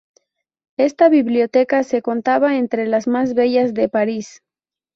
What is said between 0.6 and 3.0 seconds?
Esta biblioteca se contaba entre